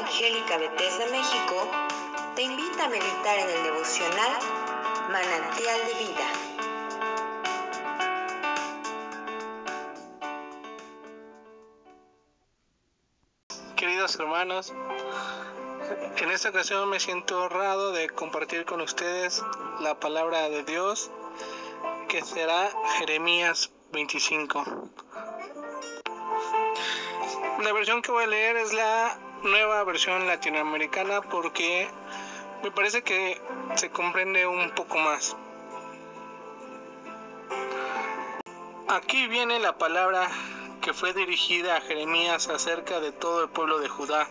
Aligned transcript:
Evangélica 0.00 0.56
Bethesda 0.56 1.06
México 1.08 1.68
te 2.34 2.40
invita 2.40 2.84
a 2.86 2.88
meditar 2.88 3.38
en 3.38 3.50
el 3.50 3.62
devocional 3.64 4.38
Manantial 5.10 5.78
de 5.86 5.94
Vida. 5.94 6.26
Queridos 13.76 14.16
hermanos, 14.16 14.72
en 16.16 16.30
esta 16.30 16.48
ocasión 16.48 16.88
me 16.88 16.98
siento 16.98 17.42
honrado 17.42 17.92
de 17.92 18.08
compartir 18.08 18.64
con 18.64 18.80
ustedes 18.80 19.44
la 19.80 20.00
palabra 20.00 20.48
de 20.48 20.64
Dios 20.64 21.10
que 22.08 22.24
será 22.24 22.70
Jeremías 22.98 23.70
25. 23.92 24.64
La 27.62 27.72
versión 27.74 28.00
que 28.00 28.10
voy 28.10 28.24
a 28.24 28.28
leer 28.28 28.56
es 28.56 28.72
la 28.72 29.29
nueva 29.42 29.84
versión 29.84 30.26
latinoamericana 30.26 31.22
porque 31.22 31.88
me 32.62 32.70
parece 32.70 33.02
que 33.02 33.40
se 33.74 33.90
comprende 33.90 34.46
un 34.46 34.70
poco 34.70 34.98
más. 34.98 35.36
Aquí 38.88 39.28
viene 39.28 39.58
la 39.60 39.78
palabra 39.78 40.28
que 40.80 40.92
fue 40.92 41.12
dirigida 41.12 41.76
a 41.76 41.80
Jeremías 41.80 42.48
acerca 42.48 43.00
de 43.00 43.12
todo 43.12 43.44
el 43.44 43.48
pueblo 43.48 43.78
de 43.78 43.88
Judá. 43.88 44.28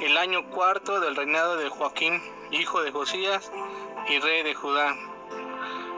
El 0.00 0.16
año 0.16 0.44
cuarto 0.50 1.00
del 1.00 1.16
reinado 1.16 1.56
de 1.56 1.68
Joaquín, 1.68 2.22
hijo 2.50 2.82
de 2.82 2.92
Josías 2.92 3.50
y 4.08 4.20
rey 4.20 4.42
de 4.42 4.54
Judá. 4.54 4.94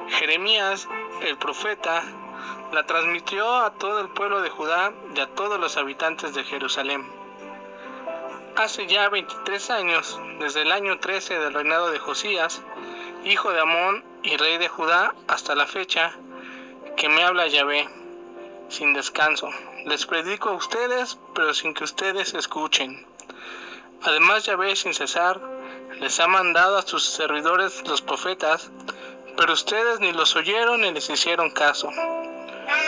Jeremías, 0.08 0.88
el 1.22 1.36
profeta, 1.36 2.02
la 2.72 2.86
transmitió 2.86 3.56
a 3.56 3.72
todo 3.74 4.00
el 4.00 4.08
pueblo 4.08 4.41
de 4.41 4.50
Judá 4.50 4.92
y 5.14 5.20
a 5.20 5.27
todos 5.34 5.61
los 5.61 5.77
habitantes 5.77 6.34
de 6.34 6.45
Jerusalén. 6.45 7.17
Hace 8.59 8.89
ya 8.89 9.09
23 9.09 9.70
años, 9.70 10.19
desde 10.41 10.62
el 10.62 10.73
año 10.73 10.98
13 10.98 11.39
del 11.39 11.55
reinado 11.55 11.92
de 11.92 12.01
Josías, 12.01 12.61
hijo 13.25 13.53
de 13.53 13.61
Amón 13.61 14.03
y 14.25 14.37
rey 14.37 14.59
de 14.59 14.67
Judá, 14.67 15.14
hasta 15.28 15.55
la 15.55 15.64
fecha, 15.64 16.11
que 16.97 17.09
me 17.09 17.23
habla 17.23 17.47
Yahvé, 17.47 17.89
sin 18.69 18.95
descanso. 18.95 19.48
Les 19.84 20.06
predico 20.06 20.48
a 20.48 20.55
ustedes, 20.55 21.20
pero 21.36 21.55
sin 21.55 21.73
que 21.73 21.84
ustedes 21.84 22.34
escuchen. 22.34 23.06
Además 24.03 24.47
Yahvé, 24.47 24.75
sin 24.75 24.92
cesar, 24.92 25.41
les 26.01 26.19
ha 26.19 26.27
mandado 26.27 26.79
a 26.79 26.83
sus 26.83 27.05
servidores 27.05 27.86
los 27.86 28.03
profetas, 28.03 28.73
pero 29.36 29.53
ustedes 29.53 30.01
ni 30.01 30.11
los 30.11 30.34
oyeron 30.34 30.81
ni 30.81 30.91
les 30.91 31.09
hicieron 31.09 31.53
caso. 31.53 31.91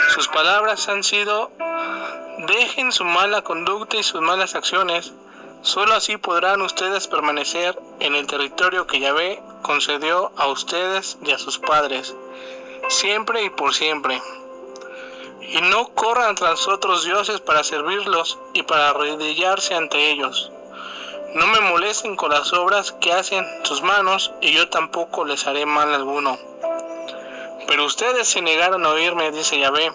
Sus 0.09 0.27
palabras 0.27 0.89
han 0.89 1.05
sido, 1.05 1.49
dejen 2.45 2.91
su 2.91 3.05
mala 3.05 3.41
conducta 3.43 3.95
y 3.95 4.03
sus 4.03 4.19
malas 4.19 4.55
acciones, 4.55 5.13
solo 5.61 5.93
así 5.93 6.17
podrán 6.17 6.61
ustedes 6.61 7.07
permanecer 7.07 7.77
en 7.99 8.15
el 8.15 8.27
territorio 8.27 8.87
que 8.87 8.99
Yahvé 8.99 9.41
concedió 9.61 10.31
a 10.37 10.47
ustedes 10.47 11.17
y 11.23 11.31
a 11.31 11.37
sus 11.37 11.59
padres, 11.59 12.15
siempre 12.89 13.43
y 13.43 13.49
por 13.49 13.73
siempre. 13.73 14.21
Y 15.41 15.61
no 15.61 15.89
corran 15.89 16.35
tras 16.35 16.67
otros 16.67 17.03
dioses 17.03 17.41
para 17.41 17.63
servirlos 17.63 18.39
y 18.53 18.63
para 18.63 18.89
arrodillarse 18.89 19.75
ante 19.75 20.11
ellos. 20.11 20.51
No 21.33 21.47
me 21.47 21.61
molesten 21.61 22.15
con 22.15 22.31
las 22.31 22.51
obras 22.53 22.91
que 22.91 23.13
hacen 23.13 23.45
sus 23.63 23.81
manos, 23.81 24.33
y 24.41 24.51
yo 24.51 24.67
tampoco 24.67 25.23
les 25.23 25.47
haré 25.47 25.65
mal 25.65 25.93
alguno. 25.93 26.37
Pero 27.67 27.85
ustedes 27.85 28.27
se 28.27 28.41
negaron 28.41 28.85
a 28.85 28.89
oírme, 28.89 29.31
dice 29.31 29.57
Yahvé. 29.57 29.93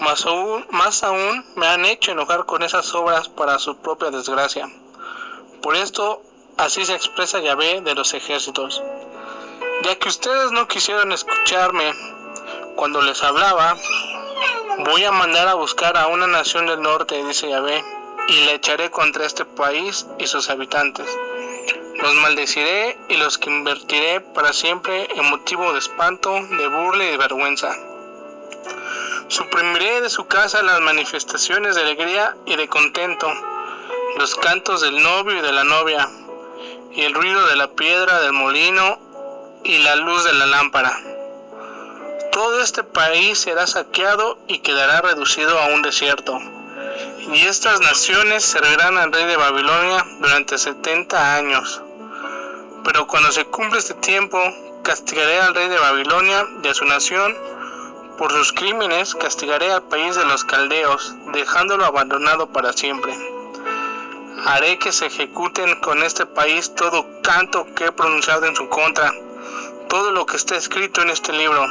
Más 0.00 0.26
aún, 0.26 0.66
más 0.70 1.02
aún 1.02 1.44
me 1.56 1.66
han 1.66 1.84
hecho 1.84 2.12
enojar 2.12 2.46
con 2.46 2.62
esas 2.62 2.94
obras 2.94 3.28
para 3.28 3.58
su 3.58 3.76
propia 3.78 4.10
desgracia. 4.10 4.68
Por 5.62 5.76
esto, 5.76 6.22
así 6.56 6.84
se 6.84 6.94
expresa 6.94 7.40
Yahvé 7.40 7.80
de 7.80 7.94
los 7.94 8.14
ejércitos. 8.14 8.82
Ya 9.82 9.96
que 9.96 10.08
ustedes 10.08 10.52
no 10.52 10.68
quisieron 10.68 11.12
escucharme 11.12 11.92
cuando 12.76 13.02
les 13.02 13.22
hablaba, 13.22 13.76
voy 14.78 15.04
a 15.04 15.12
mandar 15.12 15.48
a 15.48 15.54
buscar 15.54 15.96
a 15.96 16.06
una 16.06 16.26
nación 16.26 16.66
del 16.66 16.80
norte, 16.80 17.22
dice 17.24 17.48
Yahvé, 17.48 17.84
y 18.28 18.44
la 18.46 18.52
echaré 18.52 18.90
contra 18.90 19.26
este 19.26 19.44
país 19.44 20.06
y 20.18 20.26
sus 20.26 20.50
habitantes 20.50 21.08
los 22.00 22.14
maldeciré 22.14 22.96
y 23.08 23.16
los 23.16 23.38
convertiré 23.38 24.20
para 24.20 24.52
siempre 24.52 25.08
en 25.16 25.28
motivo 25.30 25.72
de 25.72 25.80
espanto, 25.80 26.32
de 26.32 26.68
burla 26.68 27.04
y 27.04 27.10
de 27.10 27.16
vergüenza. 27.16 27.76
Suprimiré 29.28 30.00
de 30.00 30.08
su 30.08 30.26
casa 30.26 30.62
las 30.62 30.80
manifestaciones 30.80 31.74
de 31.74 31.82
alegría 31.82 32.34
y 32.46 32.56
de 32.56 32.66
contento, 32.66 33.30
los 34.16 34.34
cantos 34.36 34.80
del 34.80 35.02
novio 35.02 35.38
y 35.38 35.42
de 35.42 35.52
la 35.52 35.64
novia, 35.64 36.08
y 36.92 37.02
el 37.02 37.12
ruido 37.12 37.46
de 37.46 37.56
la 37.56 37.68
piedra 37.68 38.20
del 38.20 38.32
molino 38.32 38.98
y 39.64 39.78
la 39.78 39.96
luz 39.96 40.24
de 40.24 40.32
la 40.32 40.46
lámpara. 40.46 40.98
Todo 42.32 42.62
este 42.62 42.84
país 42.84 43.38
será 43.38 43.66
saqueado 43.66 44.38
y 44.46 44.60
quedará 44.60 45.02
reducido 45.02 45.58
a 45.58 45.66
un 45.66 45.82
desierto. 45.82 46.38
Y 47.32 47.42
estas 47.42 47.80
naciones 47.80 48.44
servirán 48.44 48.96
al 48.96 49.12
rey 49.12 49.26
de 49.26 49.36
Babilonia 49.36 50.06
durante 50.20 50.56
setenta 50.56 51.34
años. 51.34 51.82
Pero 52.84 53.06
cuando 53.06 53.30
se 53.32 53.44
cumple 53.44 53.80
este 53.80 53.94
tiempo, 53.94 54.40
castigaré 54.82 55.38
al 55.40 55.54
rey 55.54 55.68
de 55.68 55.78
Babilonia 55.78 56.46
y 56.62 56.68
a 56.68 56.74
su 56.74 56.86
nación. 56.86 57.36
Por 58.18 58.32
sus 58.32 58.52
crímenes 58.52 59.14
castigaré 59.14 59.70
al 59.72 59.84
país 59.84 60.16
de 60.16 60.24
los 60.24 60.42
caldeos, 60.42 61.14
dejándolo 61.32 61.84
abandonado 61.84 62.48
para 62.48 62.72
siempre. 62.72 63.16
Haré 64.44 64.76
que 64.78 64.90
se 64.90 65.06
ejecuten 65.06 65.78
con 65.80 66.02
este 66.02 66.26
país 66.26 66.74
todo 66.74 67.06
canto 67.22 67.64
que 67.76 67.86
he 67.86 67.92
pronunciado 67.92 68.46
en 68.46 68.56
su 68.56 68.68
contra, 68.68 69.12
todo 69.88 70.10
lo 70.10 70.26
que 70.26 70.36
está 70.36 70.56
escrito 70.56 71.00
en 71.02 71.10
este 71.10 71.32
libro, 71.32 71.64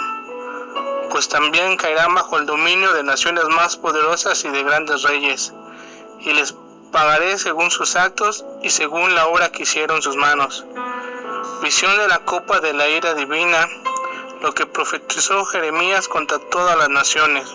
pues 1.09 1.27
también 1.27 1.75
caerá 1.75 2.07
bajo 2.07 2.37
el 2.37 2.45
dominio 2.45 2.93
de 2.93 3.03
naciones 3.03 3.43
más 3.49 3.75
poderosas 3.75 4.45
y 4.45 4.49
de 4.49 4.63
grandes 4.63 5.03
reyes, 5.03 5.53
y 6.21 6.31
les 6.31 6.55
pagaré 6.93 7.37
según 7.37 7.71
sus 7.71 7.97
actos 7.97 8.45
y 8.63 8.69
según 8.69 9.15
la 9.15 9.27
obra 9.27 9.51
que 9.51 9.63
hicieron 9.63 10.01
sus 10.01 10.15
manos. 10.15 10.65
Visión 11.61 11.97
de 11.97 12.07
la 12.07 12.19
copa 12.19 12.61
de 12.61 12.71
la 12.73 12.87
ira 12.87 13.13
divina, 13.15 13.67
lo 14.41 14.53
que 14.53 14.65
profetizó 14.65 15.45
Jeremías 15.45 16.07
contra 16.07 16.39
todas 16.39 16.77
las 16.77 16.89
naciones. 16.89 17.47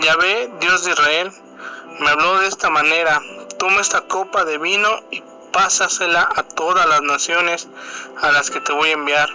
Yahvé, 0.00 0.50
Dios 0.60 0.84
de 0.84 0.92
Israel, 0.92 1.32
me 2.00 2.10
habló 2.10 2.38
de 2.40 2.48
esta 2.48 2.70
manera, 2.70 3.22
toma 3.58 3.80
esta 3.80 4.02
copa 4.02 4.44
de 4.44 4.58
vino 4.58 4.88
y 5.10 5.22
pásasela 5.52 6.28
a 6.34 6.42
todas 6.42 6.86
las 6.86 7.02
naciones 7.02 7.68
a 8.20 8.30
las 8.32 8.50
que 8.50 8.60
te 8.60 8.72
voy 8.72 8.90
a 8.90 8.94
enviar, 8.94 9.28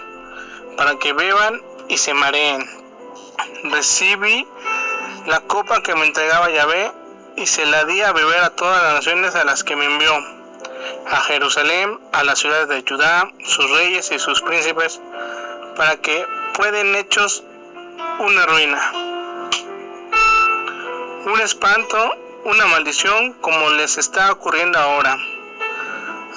para 0.76 0.98
que 0.98 1.12
beban 1.12 1.60
y 1.88 1.98
se 1.98 2.14
mareen. 2.14 2.68
Recibí 3.64 4.46
la 5.26 5.40
copa 5.40 5.82
que 5.82 5.94
me 5.94 6.06
entregaba 6.06 6.50
Yahvé 6.50 6.92
y 7.36 7.46
se 7.46 7.66
la 7.66 7.84
di 7.84 8.00
a 8.02 8.12
beber 8.12 8.40
a 8.40 8.50
todas 8.50 8.82
las 8.82 8.94
naciones 8.94 9.34
a 9.34 9.44
las 9.44 9.64
que 9.64 9.76
me 9.76 9.86
envió 9.86 10.12
a 11.06 11.20
Jerusalén, 11.22 11.98
a 12.12 12.24
las 12.24 12.38
ciudades 12.38 12.68
de 12.68 12.84
Judá, 12.88 13.30
sus 13.44 13.70
reyes 13.70 14.10
y 14.12 14.18
sus 14.18 14.42
príncipes, 14.42 15.00
para 15.76 15.96
que 15.96 16.26
pueden 16.54 16.94
hechos 16.96 17.44
una 18.18 18.46
ruina, 18.46 18.92
un 21.26 21.40
espanto, 21.40 21.98
una 22.44 22.66
maldición, 22.66 23.32
como 23.34 23.70
les 23.70 23.98
está 23.98 24.32
ocurriendo 24.32 24.78
ahora. 24.78 25.16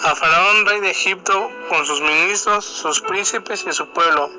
A 0.03 0.15
Faraón, 0.15 0.65
rey 0.65 0.81
de 0.81 0.91
Egipto, 0.91 1.49
con 1.69 1.85
sus 1.85 2.01
ministros, 2.01 2.65
sus 2.65 3.01
príncipes 3.01 3.65
y 3.67 3.73
su 3.73 3.87
pueblo, 3.89 4.29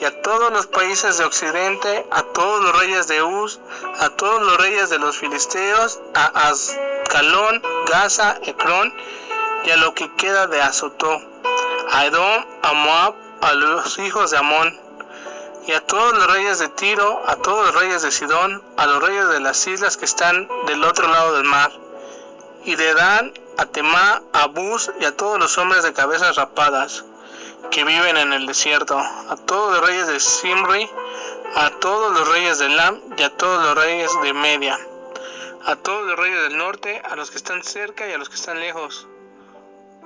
y 0.00 0.04
a 0.04 0.22
todos 0.22 0.52
los 0.52 0.66
países 0.66 1.18
de 1.18 1.24
Occidente, 1.24 2.06
a 2.10 2.22
todos 2.22 2.62
los 2.62 2.78
reyes 2.78 3.08
de 3.08 3.22
Uz, 3.22 3.60
a 3.98 4.10
todos 4.10 4.40
los 4.40 4.56
reyes 4.56 4.90
de 4.90 4.98
los 4.98 5.18
filisteos, 5.18 6.00
a 6.14 6.48
Ascalón, 6.48 7.62
Gaza, 7.86 8.38
Ecrón, 8.42 8.94
y 9.64 9.70
a 9.70 9.76
lo 9.76 9.94
que 9.94 10.12
queda 10.14 10.46
de 10.46 10.62
Azotó, 10.62 11.20
a 11.90 12.06
Edom, 12.06 12.44
a 12.62 12.72
Moab, 12.72 13.27
a 13.40 13.54
los 13.54 13.98
hijos 13.98 14.30
de 14.30 14.38
Amón, 14.38 14.78
y 15.66 15.72
a 15.72 15.84
todos 15.84 16.14
los 16.14 16.26
reyes 16.32 16.58
de 16.58 16.68
Tiro, 16.68 17.22
a 17.26 17.36
todos 17.36 17.66
los 17.66 17.74
reyes 17.74 18.02
de 18.02 18.10
Sidón, 18.10 18.62
a 18.76 18.86
los 18.86 19.02
reyes 19.02 19.28
de 19.28 19.40
las 19.40 19.66
islas 19.66 19.96
que 19.96 20.06
están 20.06 20.48
del 20.66 20.82
otro 20.82 21.08
lado 21.08 21.34
del 21.34 21.44
mar, 21.44 21.70
y 22.64 22.74
de 22.74 22.94
Dan, 22.94 23.32
a 23.58 23.66
Temá, 23.66 24.22
a 24.32 24.46
Bus, 24.46 24.90
y 25.00 25.04
a 25.04 25.16
todos 25.16 25.38
los 25.38 25.58
hombres 25.58 25.82
de 25.82 25.92
cabezas 25.92 26.36
rapadas, 26.36 27.04
que 27.70 27.84
viven 27.84 28.16
en 28.16 28.32
el 28.32 28.46
desierto, 28.46 28.98
a 28.98 29.36
todos 29.44 29.74
los 29.78 29.86
reyes 29.86 30.06
de 30.06 30.20
Simri, 30.20 30.88
a 31.54 31.70
todos 31.80 32.12
los 32.12 32.28
reyes 32.28 32.58
de 32.58 32.68
Lam, 32.70 33.00
y 33.16 33.22
a 33.22 33.36
todos 33.36 33.62
los 33.62 33.74
reyes 33.76 34.10
de 34.22 34.32
Media, 34.32 34.78
a 35.66 35.76
todos 35.76 36.06
los 36.06 36.18
reyes 36.18 36.42
del 36.42 36.56
norte, 36.56 37.02
a 37.04 37.14
los 37.14 37.30
que 37.30 37.36
están 37.36 37.62
cerca 37.62 38.08
y 38.08 38.12
a 38.12 38.18
los 38.18 38.28
que 38.28 38.36
están 38.36 38.58
lejos, 38.58 39.06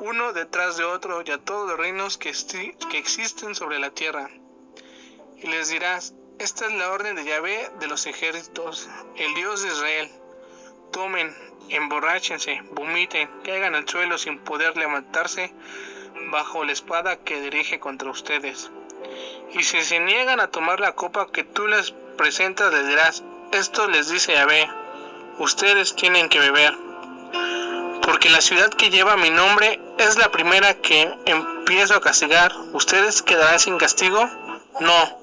uno 0.01 0.33
detrás 0.33 0.77
de 0.77 0.85
otro 0.85 1.23
y 1.25 1.31
a 1.31 1.39
todos 1.39 1.69
los 1.69 1.79
reinos 1.79 2.19
que, 2.19 2.31
existen 2.31 3.55
sobre 3.55 3.79
la 3.79 3.91
tierra. 3.91 4.31
Y 5.37 5.47
les 5.47 5.69
dirás, 5.69 6.15
esta 6.39 6.67
es 6.67 6.73
la 6.73 6.91
orden 6.91 7.17
de 7.17 7.25
Yahvé 7.25 7.71
de 7.81 7.87
los 7.87 8.07
ejércitos, 8.07 8.89
el 9.17 9.35
Dios 9.35 9.63
de 9.63 9.69
Israel. 9.69 10.11
tomen, 10.93 11.35
emborráchense, 11.69 12.61
vomiten, 12.73 13.31
caigan 13.45 13.75
al 13.75 13.89
suelo 13.89 14.19
sin 14.19 14.39
poder 14.39 14.77
levantarse 14.77 15.55
bajo 16.31 16.65
la 16.65 16.73
espada 16.73 17.17
que 17.17 17.41
dirige 17.41 17.81
contra 17.81 18.11
ustedes. 18.11 18.71
Y 19.53 19.63
si 19.63 19.83
se 19.83 20.01
niegan 20.01 20.41
a 20.41 20.51
tomar 20.51 20.81
la 20.81 20.95
copa 20.95 21.31
que 21.33 21.45
tú 21.45 21.67
les 21.67 21.93
presentas, 22.17 22.73
les 22.73 22.87
dirás, 22.87 23.25
esto 23.53 23.89
les 23.89 24.09
dice 24.09 24.33
Yahvé, 24.33 24.69
ustedes 25.39 25.95
tienen 25.97 26.29
que 26.29 26.41
beber. 26.41 26.77
Porque 28.03 28.31
la 28.31 28.41
ciudad 28.41 28.71
que 28.71 28.91
lleva 28.91 29.17
mi 29.17 29.31
nombre 29.31 29.81
es 29.99 30.17
la 30.17 30.31
primera 30.31 30.75
que 30.75 31.11
empiezo 31.25 31.95
a 31.95 32.01
castigar. 32.01 32.53
¿Ustedes 32.73 33.23
quedarán 33.23 33.61
sin 33.61 33.79
castigo? 33.79 34.29
No, 34.81 35.23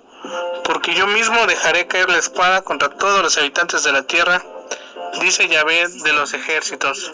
porque 0.63 0.93
yo 0.93 1.07
mismo 1.07 1.45
dejaré 1.47 1.87
caer 1.87 2.09
la 2.09 2.17
espada 2.17 2.61
contra 2.61 2.89
todos 2.89 3.21
los 3.21 3.37
habitantes 3.37 3.83
de 3.83 3.91
la 3.91 4.03
tierra, 4.03 4.43
dice 5.21 5.47
Yahvé 5.47 5.87
de 5.87 6.13
los 6.13 6.33
ejércitos. 6.33 7.13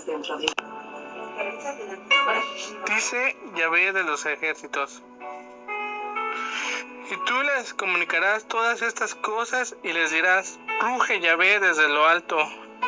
Dice 2.87 3.37
Yahvé 3.55 3.93
de 3.93 4.03
los 4.03 4.25
ejércitos. 4.25 5.01
Y 7.11 7.25
tú 7.25 7.41
les 7.43 7.73
comunicarás 7.73 8.47
todas 8.47 8.81
estas 8.81 9.13
cosas 9.15 9.75
y 9.83 9.93
les 9.93 10.11
dirás, 10.11 10.59
ruge 10.81 11.19
Yahvé 11.19 11.59
desde 11.59 11.87
lo 11.87 12.07
alto 12.07 12.37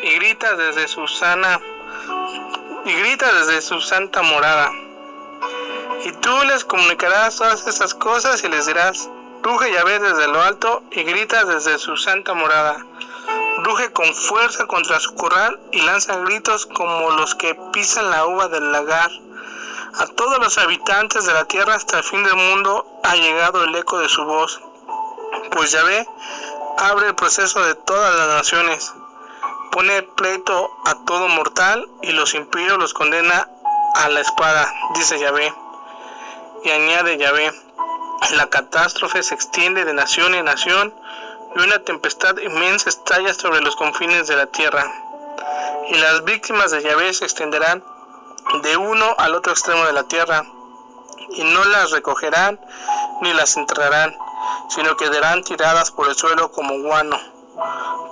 y 0.01 0.15
grita 0.15 0.55
desde 0.55 0.87
su 0.87 1.07
sana 1.07 1.59
y 2.87 2.93
grita 2.93 3.29
desde 3.33 3.61
su 3.61 3.81
santa 3.81 4.21
morada. 4.21 4.71
Y 6.05 6.11
tú 6.13 6.31
les 6.45 6.63
comunicarás 6.63 7.35
todas 7.35 7.67
estas 7.67 7.93
cosas 7.93 8.41
y 8.45 8.47
les 8.47 8.65
dirás, 8.65 9.09
ruge 9.43 9.73
Yahvé 9.73 9.99
desde 9.99 10.27
lo 10.27 10.41
alto 10.41 10.83
y 10.91 11.03
grita 11.03 11.43
desde 11.43 11.79
su 11.79 11.97
santa 11.97 12.33
morada. 12.33 12.85
Ruge 13.57 13.91
con 13.91 14.13
fuerza 14.15 14.67
contra 14.67 15.01
su 15.01 15.15
corral 15.15 15.59
y 15.73 15.81
lanza 15.81 16.15
gritos 16.19 16.65
como 16.65 17.11
los 17.11 17.35
que 17.35 17.55
pisan 17.73 18.09
la 18.09 18.25
uva 18.25 18.47
del 18.47 18.71
lagar. 18.71 19.11
A 19.99 20.07
todos 20.07 20.39
los 20.39 20.57
habitantes 20.57 21.25
de 21.25 21.33
la 21.33 21.43
tierra 21.43 21.75
hasta 21.75 21.97
el 21.97 22.03
fin 22.05 22.23
del 22.23 22.35
mundo 22.35 22.85
ha 23.03 23.15
llegado 23.15 23.65
el 23.65 23.75
eco 23.75 23.99
de 23.99 24.07
su 24.07 24.23
voz. 24.23 24.61
Pues 25.51 25.71
Yahvé 25.71 26.07
abre 26.77 27.07
el 27.07 27.15
proceso 27.15 27.61
de 27.63 27.75
todas 27.75 28.15
las 28.15 28.29
naciones, 28.29 28.93
pone 29.71 30.03
pleito 30.03 30.71
a 30.85 30.96
y 32.01 32.11
los 32.11 32.33
impíos 32.33 32.77
los 32.77 32.93
condena 32.93 33.49
a 33.95 34.09
la 34.09 34.19
espada, 34.19 34.71
dice 34.95 35.17
Yahvé. 35.17 35.53
Y 36.63 36.69
añade 36.69 37.17
Yahvé, 37.17 37.51
la 38.33 38.49
catástrofe 38.49 39.23
se 39.23 39.33
extiende 39.33 39.85
de 39.85 39.93
nación 39.93 40.35
en 40.35 40.45
nación 40.45 40.93
y 41.55 41.61
una 41.61 41.79
tempestad 41.79 42.37
inmensa 42.39 42.89
estalla 42.89 43.33
sobre 43.33 43.61
los 43.61 43.75
confines 43.77 44.27
de 44.27 44.35
la 44.35 44.47
tierra. 44.47 44.91
Y 45.89 45.95
las 45.95 46.25
víctimas 46.25 46.71
de 46.71 46.83
Yahvé 46.83 47.13
se 47.13 47.23
extenderán 47.23 47.81
de 48.63 48.75
uno 48.75 49.15
al 49.17 49.33
otro 49.33 49.53
extremo 49.53 49.85
de 49.85 49.93
la 49.93 50.03
tierra, 50.03 50.45
y 51.29 51.43
no 51.43 51.63
las 51.65 51.91
recogerán 51.91 52.59
ni 53.21 53.33
las 53.33 53.55
enterrarán, 53.55 54.15
sino 54.69 54.97
quedarán 54.97 55.43
tiradas 55.43 55.91
por 55.91 56.09
el 56.09 56.15
suelo 56.15 56.51
como 56.51 56.77
guano. 56.81 57.36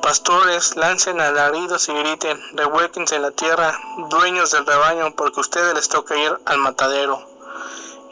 Pastores, 0.05 0.75
lancen 0.75 1.19
alaridos 1.19 1.89
y 1.89 1.93
griten, 1.93 2.39
revuélquense 2.53 3.15
en 3.15 3.23
la 3.23 3.31
tierra, 3.31 3.75
dueños 4.09 4.51
del 4.51 4.63
rebaño, 4.63 5.15
porque 5.15 5.39
a 5.39 5.41
ustedes 5.41 5.73
les 5.73 5.89
toca 5.89 6.15
ir 6.15 6.31
al 6.45 6.59
matadero, 6.59 7.27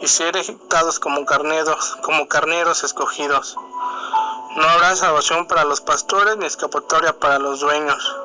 y 0.02 0.08
ser 0.08 0.36
ejecutados 0.36 1.00
como 1.00 1.24
carneros, 1.24 1.96
como 2.02 2.28
carneros 2.28 2.84
escogidos. 2.84 3.58
No 4.56 4.68
habrá 4.70 4.96
salvación 4.96 5.46
para 5.46 5.66
los 5.66 5.82
pastores 5.82 6.36
ni 6.38 6.48
escapatoria 6.48 7.20
para 7.20 7.38
los 7.38 7.60
dueños 7.60 8.16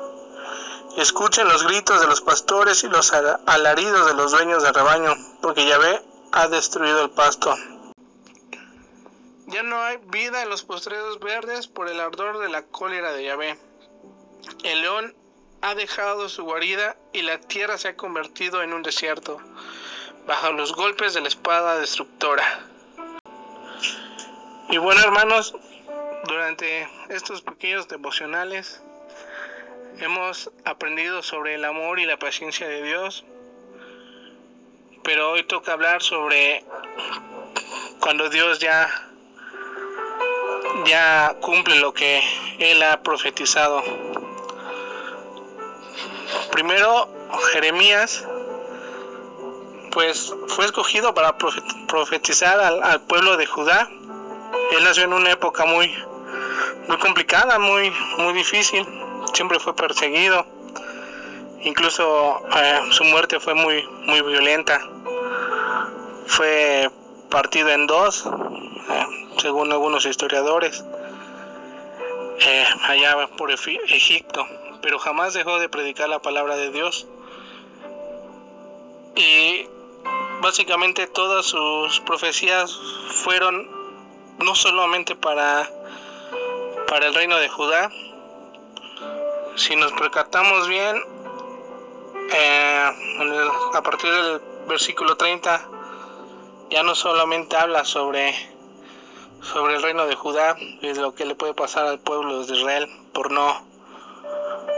escuchen 0.97 1.47
los 1.47 1.63
gritos 1.63 2.01
de 2.01 2.07
los 2.07 2.21
pastores 2.21 2.83
y 2.83 2.89
los 2.89 3.13
alaridos 3.45 4.07
de 4.07 4.13
los 4.15 4.31
dueños 4.31 4.63
del 4.63 4.73
rebaño, 4.73 5.15
porque 5.41 5.65
Yahvé 5.65 6.01
ha 6.31 6.47
destruido 6.47 7.03
el 7.03 7.09
pasto. 7.11 7.55
Ya 9.49 9.63
no 9.63 9.81
hay 9.81 9.97
vida 9.97 10.41
en 10.41 10.49
los 10.49 10.63
postreros 10.63 11.19
verdes 11.19 11.67
por 11.67 11.89
el 11.89 11.99
ardor 11.99 12.39
de 12.39 12.49
la 12.49 12.63
cólera 12.63 13.11
de 13.11 13.23
Yahvé. 13.25 13.57
El 14.63 14.81
león 14.81 15.15
ha 15.61 15.75
dejado 15.75 16.29
su 16.29 16.43
guarida 16.43 16.95
y 17.13 17.21
la 17.21 17.39
tierra 17.39 17.77
se 17.77 17.89
ha 17.89 17.95
convertido 17.95 18.63
en 18.63 18.73
un 18.73 18.83
desierto, 18.83 19.39
bajo 20.25 20.51
los 20.53 20.73
golpes 20.73 21.13
de 21.13 21.21
la 21.21 21.27
espada 21.27 21.77
destructora. 21.77 22.43
Y 24.69 24.77
bueno 24.77 25.01
hermanos, 25.01 25.55
durante 26.27 26.87
estos 27.09 27.41
pequeños 27.41 27.87
devocionales 27.87 28.81
Hemos 30.01 30.49
aprendido 30.63 31.21
sobre 31.21 31.55
el 31.55 31.65
amor 31.65 31.99
y 31.99 32.05
la 32.05 32.17
paciencia 32.17 32.65
de 32.69 32.81
Dios, 32.83 33.25
pero 35.03 35.31
hoy 35.31 35.43
toca 35.43 35.73
hablar 35.73 36.01
sobre 36.01 36.63
cuando 37.99 38.29
Dios 38.29 38.59
ya 38.59 39.08
ya 40.85 41.35
cumple 41.41 41.77
lo 41.79 41.93
que 41.93 42.21
él 42.59 42.81
ha 42.83 43.01
profetizado. 43.01 43.83
Primero 46.51 47.09
Jeremías 47.51 48.25
pues 49.91 50.33
fue 50.47 50.65
escogido 50.65 51.13
para 51.15 51.37
profetizar 51.87 52.59
al, 52.59 53.01
pueblo 53.01 53.37
de 53.37 53.45
Judá. 53.45 53.89
Él 54.71 54.83
nació 54.83 55.03
en 55.05 55.13
una 55.13 55.31
época 55.31 55.65
muy 55.65 55.93
muy 56.87 56.97
complicada, 56.97 57.59
muy 57.59 57.91
muy 58.17 58.33
difícil 58.33 58.85
siempre 59.33 59.59
fue 59.59 59.75
perseguido. 59.75 60.45
Incluso 61.61 62.41
eh, 62.55 62.81
su 62.91 63.03
muerte 63.05 63.39
fue 63.39 63.53
muy, 63.53 63.87
muy 64.05 64.21
violenta. 64.21 64.81
Fue 66.27 66.89
partido 67.29 67.69
en 67.69 67.87
dos, 67.87 68.25
eh, 68.25 69.28
según 69.39 69.71
algunos 69.71 70.05
historiadores, 70.05 70.83
eh, 72.41 72.65
allá 72.83 73.27
por 73.37 73.51
Egipto, 73.51 74.45
pero 74.81 74.99
jamás 74.99 75.33
dejó 75.33 75.59
de 75.59 75.69
predicar 75.69 76.09
la 76.09 76.19
palabra 76.19 76.55
de 76.55 76.71
Dios. 76.71 77.07
Y 79.15 79.67
básicamente 80.41 81.07
todas 81.07 81.45
sus 81.45 81.99
profecías 82.01 82.73
fueron 83.23 83.69
no 84.39 84.55
solamente 84.55 85.15
para, 85.15 85.69
para 86.87 87.07
el 87.07 87.13
reino 87.13 87.37
de 87.37 87.49
Judá, 87.49 87.91
si 89.55 89.75
nos 89.75 89.91
percatamos 89.91 90.67
bien, 90.69 90.95
eh, 92.31 92.91
a 93.73 93.81
partir 93.81 94.11
del 94.11 94.41
versículo 94.67 95.17
30, 95.17 95.67
ya 96.69 96.83
no 96.83 96.95
solamente 96.95 97.57
habla 97.57 97.83
sobre, 97.83 98.33
sobre 99.41 99.75
el 99.75 99.81
reino 99.81 100.05
de 100.05 100.15
Judá 100.15 100.55
y 100.81 100.93
lo 100.93 101.15
que 101.15 101.25
le 101.25 101.35
puede 101.35 101.53
pasar 101.53 101.85
al 101.85 101.99
pueblo 101.99 102.43
de 102.43 102.55
Israel 102.55 102.89
por 103.13 103.31
no 103.31 103.65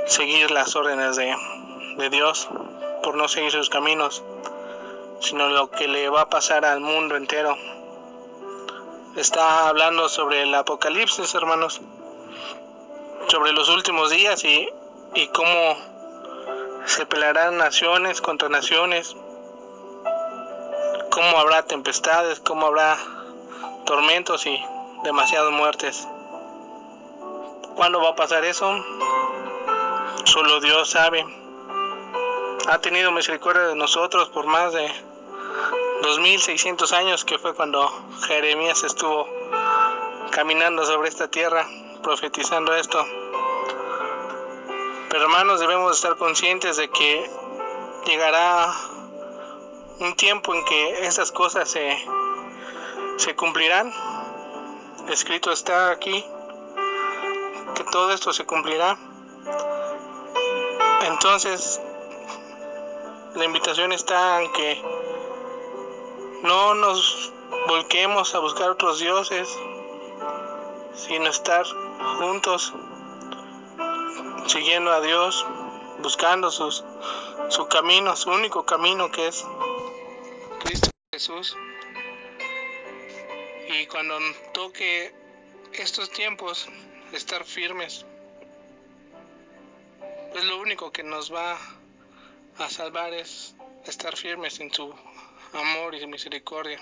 seguir 0.08 0.52
las 0.52 0.76
órdenes 0.76 1.16
de, 1.16 1.36
de 1.98 2.10
Dios, 2.10 2.48
por 3.04 3.16
no 3.16 3.28
seguir 3.28 3.52
sus 3.52 3.70
caminos, 3.70 4.24
sino 5.20 5.50
lo 5.50 5.70
que 5.72 5.88
le 5.88 6.10
va 6.10 6.22
a 6.22 6.30
pasar 6.30 6.66
al 6.66 6.80
mundo 6.80 7.16
entero. 7.16 7.56
Está 9.16 9.68
hablando 9.68 10.10
sobre 10.10 10.44
el 10.44 10.54
apocalipsis, 10.56 11.36
hermanos 11.36 11.82
sobre 13.28 13.54
los 13.54 13.70
últimos 13.70 14.10
días 14.10 14.44
y, 14.44 14.68
y 15.16 15.28
cómo 15.28 15.78
se 16.86 17.06
pelearán 17.06 17.58
naciones 17.58 18.20
contra 18.20 18.50
naciones, 18.50 19.16
cómo 21.10 21.38
habrá 21.38 21.64
tempestades, 21.64 22.42
cómo 22.42 22.68
habrá 22.68 22.98
tormentos 23.86 24.46
y 24.46 24.64
demasiadas 25.04 25.52
muertes. 25.52 26.08
¿Cuándo 27.76 28.02
va 28.02 28.10
a 28.10 28.16
pasar 28.16 28.44
eso? 28.46 28.84
Solo 30.26 30.60
Dios 30.60 30.90
sabe. 30.90 31.26
Ha 32.68 32.78
tenido 32.80 33.12
misericordia 33.12 33.64
de 33.64 33.76
nosotros 33.76 34.30
por 34.30 34.46
más 34.46 34.74
de 34.74 34.92
2600 36.02 36.94
años 36.94 37.26
que 37.26 37.38
fue 37.38 37.54
cuando 37.54 37.90
Jeremías 38.28 38.84
estuvo 38.84 39.28
caminando 40.32 40.86
sobre 40.86 41.10
esta 41.10 41.28
tierra 41.28 41.68
profetizando 42.02 42.76
esto. 42.76 43.06
Pero 45.10 45.24
hermanos, 45.24 45.60
debemos 45.60 45.96
estar 45.96 46.16
conscientes 46.16 46.78
de 46.78 46.90
que 46.90 47.30
llegará 48.06 48.74
un 50.00 50.16
tiempo 50.16 50.56
en 50.56 50.66
que 50.66 51.06
esas 51.06 51.32
cosas 51.32 51.70
se, 51.70 51.98
se 53.22 53.36
cumplirán. 53.36 53.94
Escrito 55.10 55.52
está 55.52 55.92
aquí 55.92 56.26
que 57.76 57.84
todo 57.92 58.12
esto 58.12 58.34
se 58.34 58.46
cumplirá. 58.46 58.98
Entonces, 61.06 61.80
la 63.36 63.46
invitación 63.46 63.92
está 63.92 64.42
en 64.42 64.52
que 64.52 64.82
no 66.42 66.74
nos 66.74 67.32
volquemos 67.68 68.34
a 68.34 68.40
buscar 68.40 68.72
otros 68.72 69.00
dioses, 69.00 69.56
sino 70.96 71.28
estar 71.28 71.66
juntos, 72.18 72.74
siguiendo 74.48 74.92
a 74.92 75.00
Dios, 75.00 75.46
buscando 76.00 76.50
sus, 76.50 76.84
su 77.50 77.68
camino, 77.68 78.16
su 78.16 78.32
único 78.32 78.66
camino 78.66 79.12
que 79.12 79.28
es 79.28 79.46
Cristo 80.64 80.90
Jesús. 81.12 81.56
Y 83.80 83.86
cuando 83.88 84.20
toque 84.54 85.14
estos 85.74 86.12
tiempos, 86.12 86.68
estar 87.14 87.46
firmes, 87.46 88.06
pues 90.32 90.44
lo 90.44 90.60
único 90.60 90.92
que 90.92 91.04
nos 91.04 91.34
va 91.34 91.58
a 92.58 92.70
salvar 92.70 93.14
es 93.14 93.56
estar 93.86 94.18
firmes 94.18 94.60
en 94.60 94.74
su 94.74 94.94
amor 95.54 95.96
y 95.96 96.06
misericordia. 96.06 96.80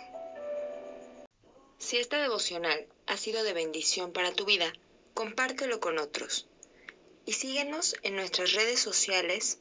Si 1.77 1.97
esta 1.97 2.17
devocional 2.21 2.87
ha 3.05 3.17
sido 3.17 3.43
de 3.43 3.53
bendición 3.53 4.11
para 4.11 4.33
tu 4.33 4.45
vida, 4.45 4.73
compártelo 5.13 5.79
con 5.79 5.99
otros. 5.99 6.47
Y 7.25 7.33
síguenos 7.33 7.95
en 8.01 8.15
nuestras 8.15 8.53
redes 8.53 8.79
sociales 8.79 9.59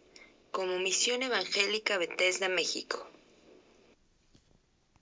como 0.51 0.79
Misión 0.79 1.23
Evangélica 1.23 1.99
Bethesda 1.99 2.49
México. 2.49 3.07